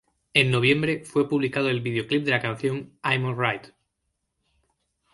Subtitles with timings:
[0.33, 3.67] En noviembre fue publicado el vídeoclip de la canción "I'm Alright".